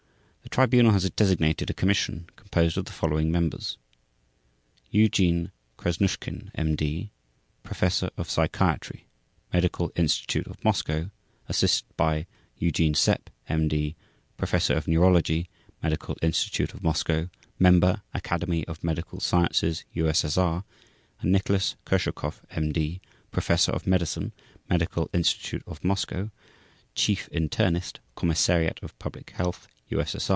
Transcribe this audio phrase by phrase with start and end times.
[0.43, 3.77] The Tribunal has designated a commission composed of the following members:
[4.89, 7.11] Eugene Krasnushkin, M.D.,
[7.63, 9.07] Professor of Psychiatry,
[9.53, 11.09] Medical Institute of Moscow,
[11.47, 12.25] assisted by
[12.57, 13.95] Eugene Sepp, M.D.,
[14.35, 15.49] Professor of Neurology,
[15.81, 20.65] Medical Institute of Moscow Member, Academy of Medical Sciences, U.S.S.R.,
[21.21, 22.99] and Nicolas Kurshakov, M.D.,
[23.31, 24.33] Professor of Medicine
[24.69, 26.29] Medical Institute of Moscow
[26.93, 30.29] Chief Internist, Commissariat of Public Health, U.S.